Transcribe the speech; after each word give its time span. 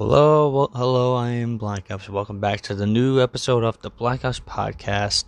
Hello, 0.00 0.70
hello, 0.72 1.14
I 1.14 1.28
am 1.28 1.58
Black 1.58 1.90
Ops. 1.90 2.08
Welcome 2.08 2.40
back 2.40 2.62
to 2.62 2.74
the 2.74 2.86
new 2.86 3.20
episode 3.20 3.64
of 3.64 3.82
the 3.82 3.90
Black 3.90 4.24
Ops 4.24 4.40
podcast. 4.40 5.26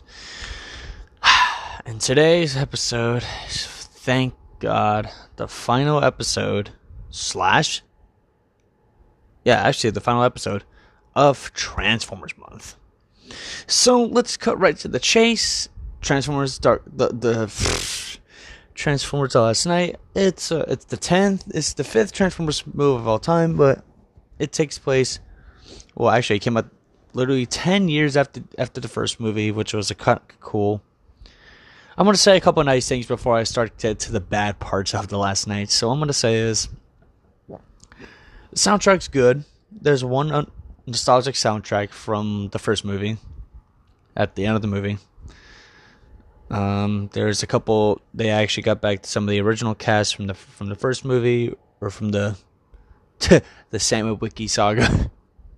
And 1.84 2.00
today's 2.00 2.56
episode 2.56 3.22
is, 3.46 3.66
thank 3.66 4.32
God, 4.60 5.10
the 5.36 5.46
final 5.46 6.02
episode, 6.02 6.70
slash, 7.10 7.82
yeah, 9.44 9.60
actually, 9.60 9.90
the 9.90 10.00
final 10.00 10.22
episode 10.22 10.64
of 11.14 11.52
Transformers 11.52 12.32
Month. 12.38 12.76
So 13.66 14.02
let's 14.02 14.38
cut 14.38 14.58
right 14.58 14.78
to 14.78 14.88
the 14.88 14.98
chase. 14.98 15.68
Transformers 16.00 16.58
Dark, 16.58 16.82
the, 16.86 17.08
the, 17.08 18.18
Transformers 18.74 19.34
Last 19.34 19.66
Knight. 19.66 19.96
It's 20.14 20.50
uh, 20.50 20.64
it's 20.66 20.86
the 20.86 20.96
tenth. 20.96 21.44
It's 21.54 21.74
the 21.74 21.84
fifth 21.84 22.12
Transformers 22.12 22.64
movie 22.72 23.02
of 23.02 23.06
all 23.06 23.18
time, 23.18 23.54
but 23.54 23.84
it 24.42 24.52
takes 24.52 24.76
place. 24.76 25.20
Well, 25.94 26.10
actually, 26.10 26.36
it 26.36 26.40
came 26.40 26.56
out 26.56 26.68
literally 27.12 27.46
ten 27.46 27.88
years 27.88 28.16
after 28.16 28.42
after 28.58 28.80
the 28.80 28.88
first 28.88 29.20
movie, 29.20 29.52
which 29.52 29.72
was 29.72 29.90
a 29.90 29.94
cut 29.94 30.22
cool. 30.40 30.82
I'm 31.96 32.04
gonna 32.06 32.16
say 32.16 32.36
a 32.36 32.40
couple 32.40 32.64
nice 32.64 32.88
things 32.88 33.06
before 33.06 33.36
I 33.36 33.44
start 33.44 33.78
to, 33.78 33.94
to 33.94 34.12
the 34.12 34.20
bad 34.20 34.58
parts 34.58 34.94
of 34.94 35.08
the 35.08 35.18
Last 35.18 35.46
Knight. 35.46 35.70
So 35.70 35.90
I'm 35.90 36.00
gonna 36.00 36.12
say 36.12 36.34
is 36.36 36.68
the 37.48 37.58
soundtrack's 38.56 39.08
good. 39.08 39.44
There's 39.70 40.04
one 40.04 40.50
nostalgic 40.86 41.36
soundtrack 41.36 41.90
from 41.90 42.48
the 42.50 42.58
first 42.58 42.84
movie 42.84 43.18
at 44.16 44.34
the 44.34 44.46
end 44.46 44.56
of 44.56 44.62
the 44.62 44.68
movie. 44.68 44.98
Um, 46.50 47.10
there's 47.12 47.42
a 47.42 47.46
couple. 47.46 48.00
They 48.12 48.30
actually 48.30 48.64
got 48.64 48.80
back 48.80 49.02
to 49.02 49.08
some 49.08 49.24
of 49.24 49.30
the 49.30 49.40
original 49.40 49.74
cast 49.74 50.16
from 50.16 50.26
the 50.26 50.34
from 50.34 50.68
the 50.68 50.74
first 50.74 51.04
movie 51.04 51.54
or 51.80 51.90
from 51.90 52.10
the 52.10 52.36
the 53.70 53.78
Sam 53.78 54.06
Witwicky 54.06 54.48
saga, 54.48 55.10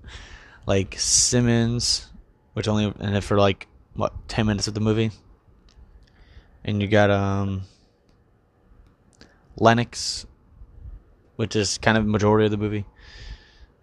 like 0.67 0.97
Simmons, 0.99 2.11
which 2.55 2.69
only 2.69 2.93
and 3.01 3.23
for 3.23 3.39
like 3.39 3.69
what 3.95 4.13
ten 4.29 4.47
minutes 4.47 4.69
of 4.69 4.75
the 4.75 4.81
movie, 4.81 5.11
and 6.65 6.81
you 6.83 6.89
got 6.89 7.11
um 7.11 7.63
Lennox, 9.57 10.27
which 11.37 11.57
is 11.57 11.79
kind 11.79 11.97
of 11.97 12.07
majority 12.07 12.47
of 12.47 12.51
the 12.51 12.57
movie, 12.57 12.85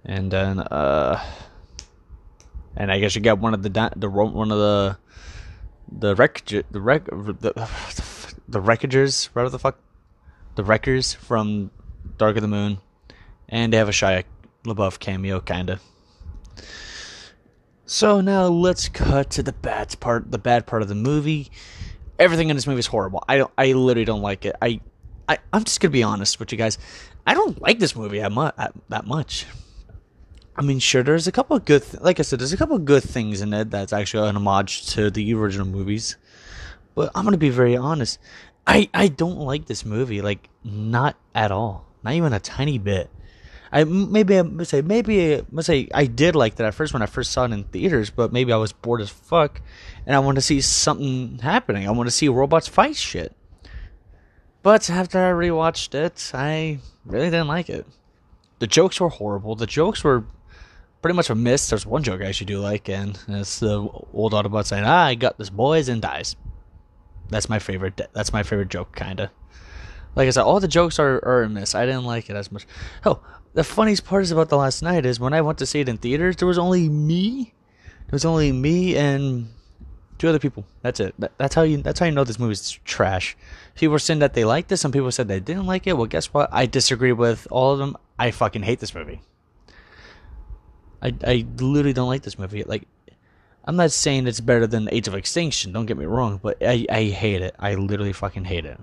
and 0.03 0.31
then 0.31 0.59
uh, 0.59 1.23
and 2.75 2.91
I 2.91 2.99
guess 2.99 3.15
you 3.15 3.21
got 3.21 3.39
one 3.39 3.53
of 3.53 3.63
the 3.63 3.91
the 3.95 4.09
one 4.09 4.51
of 4.51 4.57
the 4.57 4.97
the 5.91 6.15
wreck 6.15 6.43
the 6.45 6.81
wreck 6.81 7.05
the 7.05 7.53
the 8.47 8.61
wreckagers 8.61 9.25
whatever 9.27 9.49
the 9.49 9.59
fuck 9.59 9.77
the 10.55 10.63
wreckers 10.63 11.13
from 11.13 11.71
Dark 12.17 12.35
of 12.35 12.41
the 12.41 12.47
Moon, 12.47 12.79
and 13.51 13.73
have 13.73 13.89
a 13.89 13.91
Shia 13.91 14.23
LaBeouf 14.63 14.97
cameo 14.99 15.39
kinda. 15.41 15.79
So 17.85 18.21
now 18.21 18.45
let's 18.47 18.87
cut 18.87 19.29
to 19.31 19.43
the 19.43 19.51
bad 19.51 19.99
part 19.99 20.31
the 20.31 20.37
bad 20.37 20.65
part 20.65 20.81
of 20.81 20.87
the 20.87 20.95
movie. 20.95 21.51
Everything 22.17 22.49
in 22.49 22.55
this 22.55 22.65
movie 22.65 22.79
is 22.79 22.87
horrible. 22.87 23.23
I 23.27 23.37
don't 23.37 23.51
I 23.57 23.73
literally 23.73 24.05
don't 24.05 24.21
like 24.21 24.45
it. 24.45 24.55
I 24.61 24.79
I 25.27 25.39
I'm 25.51 25.65
just 25.65 25.79
gonna 25.81 25.91
be 25.91 26.03
honest 26.03 26.39
with 26.39 26.51
you 26.51 26.57
guys. 26.57 26.77
I 27.27 27.33
don't 27.33 27.61
like 27.61 27.79
this 27.79 27.95
movie 27.95 28.19
that 28.19 28.31
much. 28.31 28.55
That 28.89 29.05
much. 29.05 29.45
I 30.55 30.63
mean, 30.63 30.79
sure, 30.79 31.01
there's 31.01 31.27
a 31.27 31.31
couple 31.31 31.55
of 31.55 31.65
good, 31.65 31.81
th- 31.81 32.03
like 32.03 32.19
I 32.19 32.23
said, 32.23 32.39
there's 32.39 32.51
a 32.51 32.57
couple 32.57 32.75
of 32.75 32.83
good 32.83 33.03
things 33.03 33.41
in 33.41 33.53
it 33.53 33.71
that's 33.71 33.93
actually 33.93 34.27
an 34.27 34.35
homage 34.35 34.85
to 34.87 35.09
the 35.09 35.33
original 35.33 35.65
movies. 35.65 36.17
But 36.93 37.09
I'm 37.15 37.23
gonna 37.23 37.37
be 37.37 37.49
very 37.49 37.77
honest, 37.77 38.19
I 38.67 38.89
I 38.93 39.07
don't 39.07 39.39
like 39.39 39.65
this 39.65 39.85
movie, 39.85 40.21
like 40.21 40.49
not 40.63 41.15
at 41.33 41.51
all, 41.51 41.85
not 42.03 42.13
even 42.13 42.33
a 42.33 42.39
tiny 42.39 42.77
bit. 42.77 43.09
I 43.71 43.83
maybe 43.85 44.37
I 44.37 44.41
must 44.41 44.71
say 44.71 44.81
maybe 44.81 45.35
I 45.35 45.41
must 45.49 45.67
say 45.67 45.87
I 45.93 46.05
did 46.05 46.35
like 46.35 46.55
that 46.55 46.67
at 46.67 46.73
first 46.73 46.93
when 46.93 47.01
I 47.01 47.05
first 47.05 47.31
saw 47.31 47.45
it 47.45 47.51
in 47.51 47.63
theaters, 47.65 48.09
but 48.09 48.33
maybe 48.33 48.51
I 48.51 48.57
was 48.57 48.73
bored 48.73 49.01
as 49.01 49.09
fuck, 49.09 49.61
and 50.05 50.15
I 50.15 50.19
want 50.19 50.35
to 50.35 50.41
see 50.41 50.59
something 50.59 51.39
happening. 51.39 51.87
I 51.87 51.91
want 51.91 52.07
to 52.07 52.11
see 52.11 52.27
robots 52.27 52.67
fight 52.67 52.95
shit. 52.95 53.35
But 54.61 54.89
after 54.89 55.17
I 55.17 55.31
rewatched 55.31 55.95
it, 55.95 56.31
I 56.33 56.79
really 57.05 57.29
didn't 57.29 57.47
like 57.47 57.69
it. 57.69 57.87
The 58.59 58.67
jokes 58.67 58.99
were 58.99 59.09
horrible. 59.09 59.55
The 59.55 59.65
jokes 59.65 60.03
were 60.03 60.25
pretty 61.01 61.15
much 61.15 61.29
a 61.29 61.35
miss. 61.35 61.69
There's 61.69 61.85
one 61.85 62.03
joke 62.03 62.21
I 62.21 62.25
actually 62.25 62.45
do 62.45 62.59
like, 62.59 62.89
and 62.89 63.17
it's 63.27 63.59
the 63.59 63.89
old 64.13 64.33
Autobot 64.33 64.65
saying, 64.65 64.83
"Ah, 64.85 65.05
I 65.05 65.15
got 65.15 65.37
this 65.37 65.49
boys 65.49 65.87
and 65.87 66.01
dies." 66.01 66.35
That's 67.29 67.47
my 67.47 67.59
favorite. 67.59 67.99
That's 68.13 68.33
my 68.33 68.43
favorite 68.43 68.69
joke, 68.69 68.95
kinda. 68.95 69.31
Like 70.13 70.27
I 70.27 70.31
said, 70.31 70.43
all 70.43 70.59
the 70.59 70.67
jokes 70.67 70.99
are, 70.99 71.23
are 71.25 71.43
a 71.43 71.49
miss. 71.49 71.73
I 71.73 71.85
didn't 71.85 72.03
like 72.03 72.29
it 72.29 72.35
as 72.35 72.51
much. 72.51 72.67
Oh, 73.05 73.21
the 73.53 73.63
funniest 73.63 74.05
part 74.05 74.23
is 74.23 74.31
about 74.31 74.49
the 74.49 74.57
Last 74.57 74.81
Knight 74.81 75.05
is 75.05 75.19
when 75.19 75.33
I 75.33 75.41
went 75.41 75.57
to 75.59 75.65
see 75.65 75.81
it 75.81 75.89
in 75.89 75.97
theaters, 75.97 76.37
there 76.37 76.47
was 76.47 76.57
only 76.57 76.87
me. 76.89 77.53
There 78.07 78.13
was 78.13 78.25
only 78.25 78.51
me 78.51 78.95
and 78.95 79.49
two 80.17 80.29
other 80.29 80.39
people. 80.39 80.65
That's 80.81 80.99
it. 80.99 81.15
That, 81.19 81.31
that's 81.37 81.55
how 81.55 81.63
you. 81.63 81.77
That's 81.77 81.99
how 81.99 82.05
you 82.05 82.11
know 82.11 82.23
this 82.23 82.39
movie's 82.39 82.71
trash. 82.85 83.35
People 83.75 83.93
were 83.93 83.99
saying 83.99 84.19
that 84.19 84.33
they 84.33 84.45
liked 84.45 84.71
it. 84.71 84.77
Some 84.77 84.91
people 84.91 85.11
said 85.11 85.27
they 85.27 85.39
didn't 85.39 85.65
like 85.65 85.87
it. 85.87 85.97
Well, 85.97 86.07
guess 86.07 86.27
what? 86.33 86.49
I 86.51 86.65
disagree 86.65 87.11
with 87.11 87.47
all 87.49 87.73
of 87.73 87.79
them. 87.79 87.97
I 88.19 88.31
fucking 88.31 88.63
hate 88.63 88.79
this 88.79 88.93
movie. 88.93 89.21
I, 91.01 91.13
I 91.25 91.45
literally 91.57 91.93
don't 91.93 92.07
like 92.07 92.21
this 92.21 92.37
movie. 92.37 92.63
Like, 92.63 92.87
I'm 93.65 93.75
not 93.75 93.91
saying 93.91 94.27
it's 94.27 94.39
better 94.39 94.67
than 94.67 94.87
Age 94.91 95.07
of 95.07 95.15
Extinction. 95.15 95.71
Don't 95.71 95.87
get 95.87 95.97
me 95.97 96.05
wrong, 96.05 96.39
but 96.41 96.57
I, 96.61 96.85
I 96.89 97.05
hate 97.05 97.41
it. 97.41 97.55
I 97.57 97.75
literally 97.75 98.13
fucking 98.13 98.45
hate 98.45 98.65
it. 98.65 98.79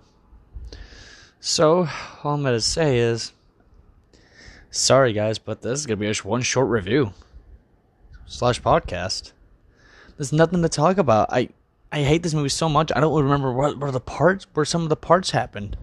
So 1.41 1.89
all 2.25 2.35
I'm 2.35 2.43
gonna 2.43 2.61
say 2.61 2.99
is, 2.99 3.33
sorry 4.71 5.13
guys, 5.13 5.39
but 5.39 5.63
this 5.63 5.81
is 5.81 5.87
gonna 5.87 5.97
be 5.97 6.07
just 6.07 6.25
one 6.25 6.43
short 6.43 6.69
review 6.69 7.13
slash 8.27 8.61
podcast. 8.61 9.33
There's 10.17 10.33
nothing 10.33 10.63
to 10.63 10.69
talk 10.69 10.99
about. 10.99 11.33
I 11.33 11.51
I 11.91 12.03
hate 12.03 12.23
this 12.23 12.35
movie 12.35 12.49
so 12.49 12.69
much. 12.69 12.93
I 12.95 13.01
don't 13.01 13.23
remember 13.23 13.53
where, 13.53 13.75
where 13.75 13.91
the 13.91 14.01
parts 14.01 14.47
where 14.55 14.65
some 14.65 14.83
of 14.83 14.89
the 14.89 14.97
parts 14.97 15.31
happened. 15.31 15.77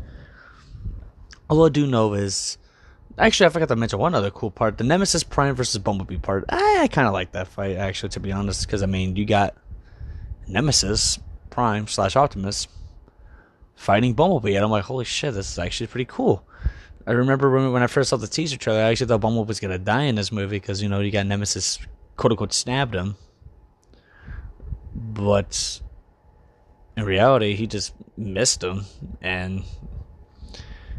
All 1.50 1.66
I 1.66 1.70
do 1.70 1.86
know 1.88 2.14
is 2.14 2.58
Actually, 3.18 3.46
I 3.46 3.50
forgot 3.50 3.70
to 3.70 3.76
mention 3.78 4.00
one 4.00 4.14
other 4.14 4.30
cool 4.30 4.52
part: 4.52 4.78
the 4.78 4.84
Nemesis 4.84 5.24
Prime 5.24 5.56
versus 5.56 5.82
Bumblebee 5.82 6.18
part. 6.18 6.44
I, 6.50 6.82
I 6.82 6.88
kind 6.88 7.08
of 7.08 7.14
like 7.14 7.32
that 7.32 7.48
fight, 7.48 7.78
actually, 7.78 8.10
to 8.10 8.20
be 8.20 8.32
honest, 8.32 8.66
because 8.66 8.84
I 8.84 8.88
mean, 8.88 9.16
you 9.16 9.26
got 9.26 9.56
Nemesis 10.48 11.20
Prime 11.50 11.88
slash 11.88 12.18
Optimus 12.18 12.68
fighting 13.74 14.14
Bumblebee, 14.14 14.56
and 14.56 14.66
I'm 14.66 14.72
like, 14.72 14.84
holy 14.84 15.06
shit, 15.06 15.34
this 15.34 15.50
is 15.50 15.60
actually 15.60 15.88
pretty 15.88 16.06
cool. 16.06 16.46
I 17.08 17.12
remember 17.12 17.50
when, 17.52 17.72
when 17.72 17.84
I 17.84 17.88
first 17.88 18.10
saw 18.10 18.18
the 18.18 18.28
teaser 18.28 18.58
trailer, 18.58 18.80
I 18.80 18.92
actually 18.92 19.08
thought 19.08 19.22
Bumblebee 19.22 19.48
was 19.48 19.60
gonna 19.60 19.78
die 19.78 20.04
in 20.04 20.16
this 20.16 20.32
movie 20.32 20.58
because 20.58 20.82
you 20.82 20.90
know 20.90 21.00
you 21.00 21.12
got 21.12 21.26
Nemesis 21.26 21.80
quote 22.16 22.32
unquote 22.32 22.54
stabbed 22.54 22.96
him, 22.96 23.16
but 24.94 25.82
in 26.98 27.04
reality, 27.04 27.56
he 27.56 27.68
just 27.68 27.94
missed 28.18 28.64
him, 28.64 28.86
and 29.22 29.64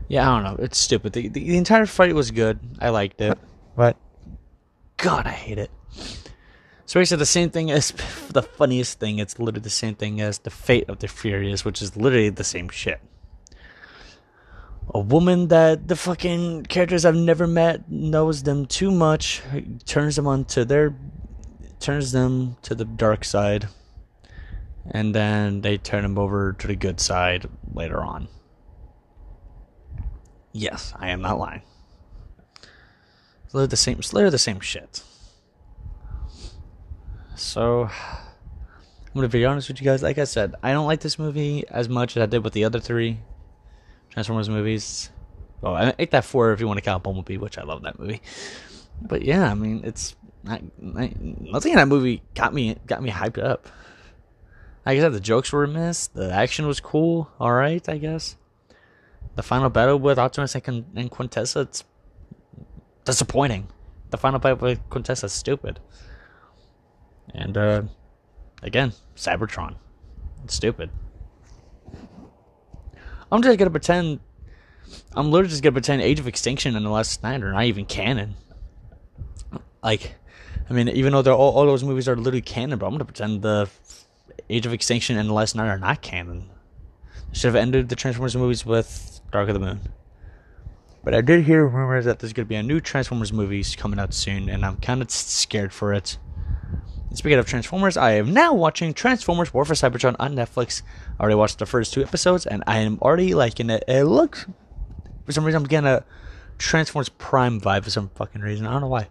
yeah, 0.09 0.31
I 0.31 0.35
don't 0.35 0.45
know. 0.45 0.65
It's 0.65 0.79
stupid. 0.79 1.13
The, 1.13 1.29
the, 1.29 1.41
the 1.41 1.57
entire 1.57 1.87
fight 1.87 2.15
was 2.15 2.31
good. 2.31 2.61
I 2.81 2.91
liked 2.91 3.21
it, 3.21 3.37
but 3.75 3.97
God, 4.97 5.27
I 5.27 5.33
hate 5.33 5.59
it. 5.59 5.71
So 6.87 7.03
said 7.03 7.19
the 7.19 7.27
same 7.27 7.51
thing 7.51 7.71
as 7.73 7.91
the 8.31 8.43
funniest 8.43 9.01
thing. 9.01 9.19
It's 9.19 9.39
literally 9.39 9.63
the 9.63 9.71
same 9.71 9.97
thing 9.97 10.21
as 10.21 10.39
the 10.39 10.51
fate 10.51 10.89
of 10.89 11.01
the 11.01 11.09
Furious, 11.09 11.65
which 11.65 11.83
is 11.83 11.97
literally 11.97 12.29
the 12.29 12.45
same 12.45 12.69
shit. 12.69 13.01
A 14.95 15.01
woman 15.01 15.49
that 15.49 15.89
the 15.89 15.97
fucking 15.97 16.65
characters 16.67 17.05
I've 17.05 17.17
never 17.17 17.47
met 17.47 17.91
knows 17.91 18.45
them 18.45 18.67
too 18.67 18.91
much, 18.91 19.43
turns 19.85 20.17
them 20.17 20.27
onto 20.27 20.65
their, 20.65 20.95
turns 21.81 22.13
them 22.13 22.57
to 22.63 22.75
the 22.75 22.85
dark 22.85 23.25
side, 23.25 23.69
and 24.89 25.15
then 25.15 25.63
they 25.63 25.77
turn 25.77 26.03
them 26.03 26.19
over 26.19 26.53
to 26.53 26.67
the 26.67 26.77
good 26.77 27.01
side 27.01 27.47
later 27.73 28.01
on. 28.01 28.29
Yes, 30.53 30.95
I 30.97 31.11
am 31.11 31.21
not 31.21 31.39
lying. 31.39 31.63
Literally 33.53 33.67
the 33.67 33.77
same. 33.77 33.97
Literally 34.13 34.31
the 34.31 34.39
same 34.39 34.61
shit. 34.61 35.03
So, 37.35 37.91
I'm 37.91 39.15
gonna 39.15 39.29
be 39.29 39.45
honest 39.45 39.69
with 39.69 39.81
you 39.81 39.85
guys. 39.85 40.03
Like 40.03 40.19
I 40.19 40.25
said, 40.25 40.55
I 40.63 40.73
don't 40.73 40.87
like 40.87 41.01
this 41.01 41.19
movie 41.19 41.67
as 41.69 41.89
much 41.89 42.17
as 42.17 42.23
I 42.23 42.27
did 42.27 42.45
with 42.45 42.53
the 42.53 42.65
other 42.65 42.81
three 42.81 43.19
Transformers 44.17 44.49
movies. 44.49 45.11
Oh, 45.63 45.75
I 45.75 45.95
ate 45.99 46.11
that 46.13 46.25
four 46.25 46.53
if 46.53 46.61
you 46.61 46.67
want 46.67 46.79
to 46.79 46.83
count 46.83 47.03
Bumblebee, 47.03 47.37
which 47.37 47.59
I 47.59 47.65
love 47.65 47.83
that 47.83 47.99
movie. 47.99 48.23
But 49.03 49.21
yeah, 49.21 49.51
I 49.51 49.55
mean, 49.55 49.83
it's 49.85 50.17
I, 50.49 50.63
I, 50.97 51.13
nothing 51.19 51.73
in 51.73 51.77
that 51.77 51.87
movie 51.87 52.23
got 52.35 52.55
me 52.55 52.77
got 52.87 53.03
me 53.03 53.11
hyped 53.11 53.43
up. 53.43 53.69
Like 54.87 54.97
I 54.97 55.01
said, 55.01 55.13
the 55.13 55.21
jokes 55.21 55.53
were 55.53 55.65
a 55.65 55.69
miss. 55.69 56.07
The 56.07 56.33
action 56.33 56.67
was 56.67 56.81
cool. 56.81 57.31
All 57.39 57.53
right, 57.53 57.87
I 57.89 57.99
guess 57.99 58.37
the 59.35 59.43
final 59.43 59.69
battle 59.69 59.99
with 59.99 60.19
Optimus 60.19 60.55
and, 60.55 60.87
and 60.97 61.11
Quintessa, 61.11 61.63
it's 61.63 61.85
disappointing. 63.05 63.69
The 64.11 64.17
final 64.17 64.41
battle 64.41 64.59
with 64.59 64.89
Quintessa 64.89 65.25
is 65.25 65.33
stupid. 65.33 65.79
And, 67.35 67.57
uh, 67.57 67.83
again, 68.63 68.95
Cybertron. 69.15 69.77
It's 70.45 70.55
stupid. 70.55 70.91
I'm 73.31 73.43
just 73.43 73.59
gonna 73.59 73.71
pretend. 73.71 74.21
I'm 75.15 75.31
literally 75.31 75.51
just 75.51 75.63
gonna 75.63 75.73
pretend 75.73 76.03
Age 76.03 76.21
of 76.21 76.29
Extinction 76.29 76.77
and 76.77 76.87
The 76.87 76.91
Last 76.91 77.23
Knight 77.23 77.39
not 77.39 77.65
even 77.65 77.87
canon. 77.87 78.35
Like, 79.83 80.15
I 80.69 80.73
mean, 80.73 80.89
even 80.89 81.13
though 81.13 81.23
they're 81.23 81.35
all, 81.35 81.53
all 81.53 81.67
those 81.67 81.85
movies 81.85 82.09
are 82.09 82.17
literally 82.17 82.43
canon, 82.43 82.79
but 82.79 82.87
I'm 82.87 82.93
gonna 82.93 83.05
pretend 83.05 83.43
the 83.43 83.69
Age 84.49 84.67
of 84.67 84.73
Extinction 84.73 85.17
and 85.19 85.29
The 85.29 85.33
Last 85.33 85.57
Knight 85.57 85.69
are 85.69 85.79
not 85.79 86.03
canon. 86.03 86.51
Should 87.33 87.49
have 87.49 87.57
ended 87.57 87.89
the 87.89 87.97
Transformers 87.97 88.37
movies 88.37 88.65
with 88.65 89.21
Dark 89.33 89.49
of 89.49 89.55
the 89.55 89.61
Moon. 89.61 89.81
But 91.05 91.15
I 91.15 91.21
did 91.21 91.45
hear 91.45 91.67
rumors 91.67 92.05
that 92.05 92.19
there's 92.19 92.33
gonna 92.33 92.47
be 92.47 92.55
a 92.55 92.63
new 92.63 92.81
Transformers 92.81 93.33
movies 93.33 93.77
coming 93.77 93.99
out 93.99 94.15
soon, 94.15 94.49
and 94.49 94.65
I'm 94.65 94.77
kind 94.77 95.03
of 95.03 95.11
scared 95.11 95.73
for 95.73 95.93
it. 95.93 96.19
Speaking 97.17 97.39
of 97.39 97.47
Transformers, 97.47 97.97
I 97.97 98.13
am 98.13 98.35
now 98.35 98.53
watching 98.53 98.93
Transformers 98.93 99.55
War 99.55 99.65
for 99.65 99.73
Cybertron 99.73 100.17
on 100.19 100.35
Netflix. 100.35 100.83
I 101.19 101.23
already 101.23 101.37
watched 101.37 101.59
the 101.59 101.65
first 101.65 101.95
two 101.95 102.03
episodes, 102.03 102.45
and 102.47 102.63
I 102.67 102.81
am 102.81 102.99
already 103.01 103.33
liking 103.33 103.71
it. 103.71 103.85
It 103.89 104.05
looks, 104.05 104.45
for 105.25 105.33
some 105.33 105.43
reason, 105.47 105.63
I'm 105.63 105.67
getting 105.67 105.89
a 105.89 106.05
Transformers 106.59 107.09
Prime 107.09 107.59
vibe 107.59 107.85
for 107.85 107.91
some 107.91 108.11
fucking 108.17 108.43
reason. 108.43 108.67
I 108.67 108.73
don't 108.73 108.83
know 108.83 108.89
why. 108.89 109.09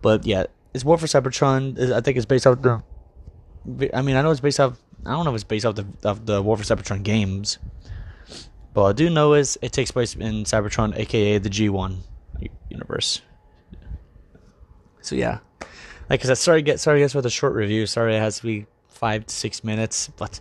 But 0.00 0.24
yeah, 0.24 0.44
it's 0.72 0.84
War 0.84 0.96
for 0.96 1.06
Cybertron. 1.06 1.92
I 1.92 2.00
think 2.02 2.16
it's 2.16 2.24
based 2.24 2.46
off 2.46 2.62
the. 2.62 2.84
I 3.92 4.00
mean, 4.02 4.14
I 4.14 4.22
know 4.22 4.30
it's 4.30 4.40
based 4.40 4.60
off. 4.60 4.78
I 5.04 5.10
don't 5.10 5.24
know 5.24 5.32
if 5.32 5.34
it's 5.34 5.42
based 5.42 5.66
off 5.66 5.74
the 5.74 5.86
of 6.04 6.26
the 6.26 6.40
War 6.40 6.56
for 6.56 6.62
Cybertron 6.62 7.02
games, 7.02 7.58
but 8.74 8.84
I 8.84 8.92
do 8.92 9.10
know 9.10 9.34
is 9.34 9.58
it 9.60 9.72
takes 9.72 9.90
place 9.90 10.14
in 10.14 10.44
Cybertron, 10.44 10.96
aka 10.96 11.38
the 11.38 11.50
G1 11.50 11.96
universe. 12.70 13.22
So 15.00 15.16
yeah, 15.16 15.40
like 16.10 16.24
I 16.24 16.28
said, 16.28 16.38
sorry, 16.38 16.62
get 16.62 16.80
sorry 16.80 17.00
guys 17.00 17.12
for 17.12 17.22
the 17.22 17.30
short 17.30 17.54
review. 17.54 17.86
Sorry, 17.86 18.16
it 18.16 18.20
has 18.20 18.38
to 18.38 18.42
be 18.42 18.66
five 18.88 19.26
to 19.26 19.34
six 19.34 19.64
minutes, 19.64 20.08
but 20.16 20.40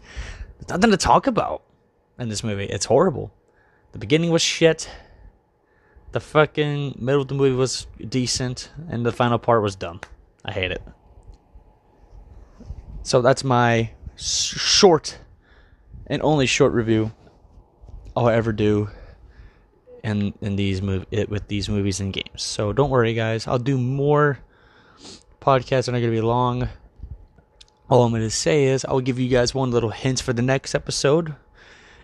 nothing 0.70 0.92
to 0.92 0.98
talk 0.98 1.28
about 1.28 1.64
in 2.20 2.30
this 2.30 2.44
movie. 2.44 2.66
It's 2.66 2.86
horrible. 2.86 3.34
The 3.92 4.00
beginning 4.00 4.32
was 4.32 4.42
shit. 4.42 4.90
The 6.12 6.20
fucking 6.20 6.96
middle 7.00 7.22
of 7.22 7.28
the 7.28 7.34
movie 7.34 7.56
was 7.56 7.88
decent, 8.08 8.70
and 8.90 9.06
the 9.06 9.12
final 9.12 9.40
part 9.40 9.64
was 9.64 9.76
dumb. 9.76 10.02
I 10.46 10.52
hate 10.52 10.72
it. 10.72 10.82
So 13.02 13.22
that's 13.22 13.44
my 13.44 13.92
short 14.16 15.18
and 16.08 16.22
only 16.22 16.46
short 16.46 16.74
review 16.74 17.12
I'll 18.16 18.30
ever 18.30 18.52
do 18.52 18.90
in 20.04 20.34
in 20.42 20.56
these 20.56 20.82
mov- 20.82 21.06
it, 21.12 21.30
with 21.30 21.48
these 21.48 21.70
movies 21.70 22.00
and 22.00 22.14
games. 22.14 22.44
So 22.44 22.74
don't 22.74 22.90
worry, 22.90 23.14
guys. 23.14 23.48
I'll 23.48 23.60
do 23.60 23.78
more 23.78 24.40
podcasts. 25.44 25.86
They're 25.86 25.94
not 25.94 26.00
going 26.00 26.12
to 26.14 26.18
be 26.18 26.22
long. 26.22 26.70
All 27.90 28.04
I'm 28.04 28.12
going 28.12 28.22
to 28.22 28.30
say 28.30 28.66
is 28.66 28.86
I'll 28.86 29.02
give 29.02 29.20
you 29.20 29.28
guys 29.28 29.54
one 29.54 29.72
little 29.72 29.90
hint 29.90 30.22
for 30.22 30.34
the 30.34 30.42
next 30.42 30.74
episode. 30.74 31.36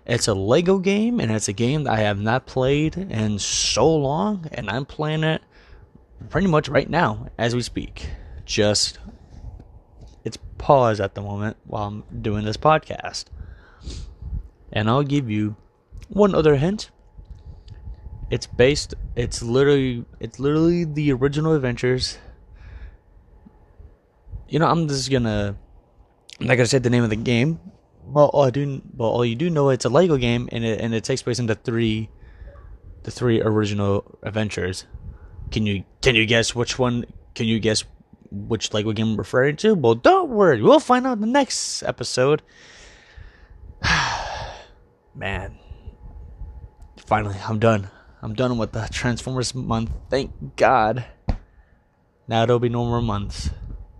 It's 0.06 0.28
a 0.28 0.34
Lego 0.34 0.80
game, 0.80 1.20
and 1.20 1.32
it's 1.32 1.48
a 1.48 1.54
game 1.54 1.84
that 1.84 1.94
I 1.94 2.02
have 2.02 2.20
not 2.20 2.46
played 2.46 2.98
in 2.98 3.40
so 3.40 3.96
long, 3.96 4.48
and 4.52 4.70
I'm 4.70 4.86
playing 4.86 5.24
it 5.24 5.42
pretty 6.30 6.48
much 6.48 6.68
right 6.68 6.90
now 6.90 7.28
as 7.38 7.56
we 7.56 7.62
speak. 7.62 8.10
Just 8.46 9.00
it's 10.24 10.38
pause 10.58 11.00
at 11.00 11.16
the 11.16 11.22
moment 11.22 11.58
while 11.66 11.88
I'm 11.88 12.04
doing 12.22 12.44
this 12.44 12.58
podcast. 12.58 13.26
And 14.72 14.90
I'll 14.90 15.04
give 15.04 15.30
you 15.30 15.56
one 16.10 16.36
other 16.36 16.56
hint. 16.58 16.92
It's 18.30 18.48
based 18.48 18.94
it's 19.16 19.42
literally 19.42 20.06
it's 20.20 20.40
literally 20.40 20.84
the 20.84 21.12
original 21.14 21.54
adventures. 21.54 22.18
You 24.50 24.58
know, 24.58 24.68
I'm 24.68 24.88
just 24.88 25.12
gonna 25.12 25.56
I'm 26.40 26.48
not 26.48 26.56
gonna 26.56 26.66
say 26.66 26.80
the 26.80 26.90
name 26.90 27.04
of 27.04 27.12
the 27.12 27.16
game. 27.16 27.60
Well 28.04 28.28
all 28.34 28.46
I 28.46 28.50
do 28.50 28.82
well 28.98 29.10
all 29.10 29.24
you 29.24 29.36
do 29.36 29.50
know 29.50 29.70
it's 29.70 29.86
a 29.86 29.90
Lego 29.90 30.18
game 30.18 30.50
and 30.52 30.66
it 30.66 30.82
and 30.82 30.94
it 30.96 31.04
takes 31.04 31.22
place 31.22 31.38
in 31.38 31.46
the 31.46 31.54
three 31.54 32.10
the 33.04 33.12
three 33.12 33.42
original 33.42 34.18
adventures. 34.24 34.86
Can 35.52 35.68
you 35.68 35.84
can 36.02 36.16
you 36.16 36.26
guess 36.26 36.56
which 36.56 36.80
one 36.80 37.06
can 37.36 37.46
you 37.46 37.60
guess 37.60 37.84
which 38.32 38.74
Lego 38.74 38.92
game 38.92 39.10
I'm 39.10 39.18
referring 39.18 39.56
to? 39.58 39.76
Well 39.76 39.94
don't 39.94 40.32
worry, 40.32 40.64
we'll 40.64 40.80
find 40.80 41.06
out 41.06 41.14
in 41.14 41.22
the 41.22 41.28
next 41.28 41.84
episode. 41.84 42.42
Man, 45.16 45.60
finally, 46.98 47.38
I'm 47.48 47.60
done. 47.60 47.90
I'm 48.22 48.34
done 48.34 48.58
with 48.58 48.72
the 48.72 48.88
Transformers 48.92 49.54
month. 49.54 49.92
Thank 50.10 50.56
God. 50.56 51.06
Now 52.28 52.46
there'll 52.46 52.60
be 52.60 52.70
no 52.70 52.86
more 52.86 53.02
months 53.02 53.52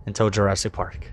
until 0.06 0.30
Jurassic 0.30 0.72
Park. 0.72 1.12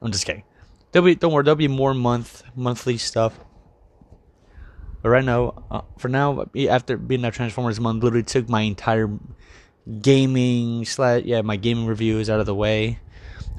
I'm 0.00 0.10
just 0.10 0.26
kidding. 0.26 0.44
There'll 0.90 1.06
be 1.06 1.14
don't 1.14 1.32
worry. 1.32 1.44
There'll 1.44 1.56
be 1.56 1.68
more 1.68 1.94
month 1.94 2.42
monthly 2.54 2.98
stuff. 2.98 3.38
But 5.02 5.08
right 5.08 5.24
now, 5.24 5.64
uh, 5.70 5.80
for 5.98 6.08
now, 6.08 6.46
after 6.68 6.96
being 6.96 7.22
that 7.22 7.34
Transformers 7.34 7.80
month, 7.80 8.04
literally 8.04 8.22
took 8.22 8.48
my 8.48 8.62
entire 8.62 9.10
gaming 10.00 10.84
slash 10.84 11.22
yeah 11.24 11.42
my 11.42 11.56
gaming 11.56 11.86
reviews 11.86 12.30
out 12.30 12.40
of 12.40 12.46
the 12.46 12.54
way. 12.54 13.00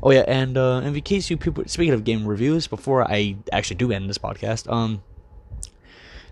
Oh 0.02 0.12
yeah, 0.12 0.26
and 0.28 0.58
uh, 0.58 0.82
in 0.84 1.00
case 1.02 1.30
you 1.30 1.38
people 1.38 1.64
speaking 1.68 1.94
of 1.94 2.04
game 2.04 2.26
reviews, 2.26 2.68
before 2.68 3.10
I 3.10 3.38
actually 3.52 3.78
do 3.78 3.92
end 3.92 4.10
this 4.10 4.18
podcast, 4.18 4.72
um, 4.72 5.02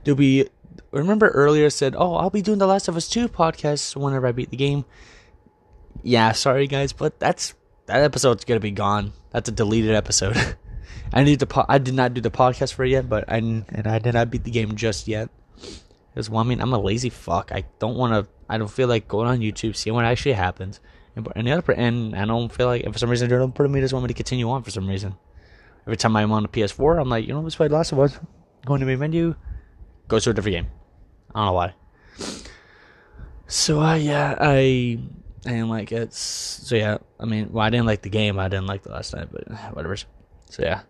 there'll 0.04 0.18
be 0.18 0.48
remember 0.92 1.30
earlier 1.30 1.66
I 1.66 1.70
said, 1.70 1.96
oh, 1.98 2.16
I'll 2.16 2.30
be 2.30 2.42
doing 2.42 2.60
the 2.60 2.68
Last 2.68 2.88
of 2.88 2.96
Us 2.96 3.08
Two 3.08 3.28
podcast 3.28 3.96
whenever 3.96 4.28
I 4.28 4.32
beat 4.32 4.50
the 4.50 4.58
game. 4.58 4.86
Yeah, 6.04 6.32
sorry 6.32 6.68
guys, 6.68 6.94
but 6.94 7.20
that's 7.20 7.54
that 7.86 8.04
episode's 8.04 8.46
gonna 8.46 8.60
be 8.60 8.72
gone. 8.72 9.14
That's 9.32 9.50
a 9.50 9.52
deleted 9.52 9.96
episode. 9.96 10.58
I 11.14 11.24
need 11.24 11.40
to. 11.40 11.46
Po- 11.46 11.66
I 11.68 11.78
did 11.78 11.94
not 11.94 12.14
do 12.14 12.22
the 12.22 12.32
podcast 12.32 12.74
for 12.74 12.86
it 12.86 12.92
yet, 12.92 13.10
but 13.10 13.26
I 13.28 13.38
and 13.38 13.86
I 13.86 14.00
did 14.00 14.14
not 14.14 14.32
beat 14.32 14.44
the 14.44 14.52
game 14.52 14.76
just 14.76 15.08
yet. 15.08 15.30
Because 16.14 16.30
well, 16.30 16.40
I 16.40 16.44
mean, 16.44 16.62
I'm 16.62 16.74
a 16.74 16.80
lazy 16.80 17.10
fuck. 17.10 17.52
I 17.52 17.66
don't 17.80 17.96
want 17.96 18.14
to. 18.14 18.32
I 18.50 18.58
don't 18.58 18.72
feel 18.72 18.88
like 18.88 19.08
going 19.08 19.28
on 19.28 19.40
YouTube, 19.40 19.76
seeing 19.76 19.94
what 19.96 20.06
actually 20.06 20.34
happens. 20.34 20.80
And, 21.16 21.28
and 21.36 21.48
the 21.48 21.52
other, 21.52 21.74
and 21.74 22.16
I 22.16 22.26
don't 22.26 22.52
feel 22.52 22.68
like, 22.68 22.86
for 22.92 22.98
some 22.98 23.10
reason, 23.10 23.30
don't 23.30 23.54
put 23.54 23.70
me 23.70 23.82
just 23.82 23.94
want 23.94 24.04
me 24.04 24.08
to 24.08 24.14
continue 24.14 24.50
on 24.50 24.64
for 24.64 24.72
some 24.72 24.88
reason. 24.88 25.16
Every 25.86 25.98
time 25.98 26.16
I'm 26.16 26.32
on 26.32 26.46
a 26.46 26.48
PS4, 26.48 27.02
I'm 27.02 27.10
like, 27.10 27.28
you 27.28 27.34
know, 27.34 27.42
let's 27.42 27.56
play 27.56 27.68
Last 27.68 27.92
of 27.92 28.00
Us. 28.00 28.18
Go 28.66 28.76
into 28.76 28.86
my 28.86 28.96
menu, 28.96 29.36
go 30.08 30.20
to 30.20 30.30
a 30.30 30.34
different 30.34 30.56
game. 30.56 30.68
I 31.34 31.40
don't 31.40 31.46
know 31.48 31.54
why. 31.54 31.74
So 33.48 33.82
uh, 33.82 33.96
yeah, 33.96 34.38
I 34.40 35.00
Didn't 35.44 35.70
like 35.70 35.92
it's 35.92 36.20
So 36.20 36.76
yeah, 36.76 36.98
I 37.20 37.26
mean, 37.26 37.52
well, 37.52 37.66
I 37.66 37.70
didn't 37.70 37.88
like 37.88 38.04
the 38.04 38.10
game. 38.10 38.38
I 38.40 38.48
didn't 38.48 38.68
like 38.68 38.84
the 38.84 38.92
Last 38.92 39.16
Knight, 39.16 39.30
but 39.32 39.48
whatever. 39.74 39.96
So 39.96 40.62
yeah. 40.64 40.82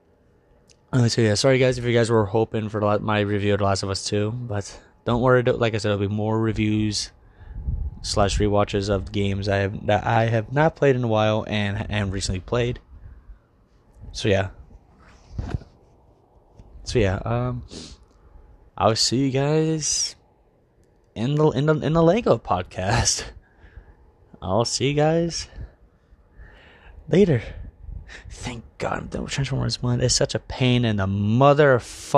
Uh, 0.92 1.08
so 1.08 1.22
yeah, 1.22 1.36
sorry 1.36 1.58
guys 1.58 1.78
if 1.78 1.86
you 1.86 1.94
guys 1.94 2.10
were 2.10 2.26
hoping 2.26 2.68
for 2.68 3.00
my 3.00 3.22
review 3.22 3.54
of 3.54 3.60
The 3.60 3.66
Last 3.66 3.82
of 3.84 3.90
Us 3.90 4.04
2, 4.06 4.32
but 4.32 4.78
don't 5.06 5.22
worry. 5.22 5.42
Like 5.42 5.74
I 5.74 5.78
said, 5.78 5.90
there'll 5.90 6.00
be 6.00 6.14
more 6.14 6.38
reviews 6.38 7.12
slash 8.02 8.40
rewatches 8.40 8.90
of 8.90 9.12
games 9.12 9.48
I 9.48 9.58
have 9.58 9.86
that 9.86 10.06
I 10.06 10.26
have 10.26 10.52
not 10.52 10.76
played 10.76 10.96
in 10.96 11.04
a 11.04 11.08
while 11.08 11.46
and 11.48 11.86
and 11.90 12.12
recently 12.12 12.42
played. 12.42 12.80
So 14.12 14.28
yeah. 14.28 14.50
So 16.84 17.00
yeah, 17.00 17.20
um 17.24 17.64
I'll 18.78 18.96
see 18.96 19.18
you 19.18 19.32
guys 19.32 20.16
in 21.16 21.36
the 21.36 21.50
in 21.52 21.68
the 21.68 21.76
in 21.76 21.94
the 21.94 22.04
Lego 22.04 22.38
podcast. 22.38 23.24
I'll 24.42 24.66
see 24.66 24.90
you 24.90 24.94
guys 24.96 25.48
later. 27.08 27.44
Thank 28.30 28.64
God, 28.78 29.12
Transformers 29.30 29.82
one 29.82 30.02
is 30.02 30.16
such 30.16 30.34
a 30.36 30.40
pain 30.40 30.84
in 30.84 30.98
the 30.98 31.06
motherfucker. 31.06 32.02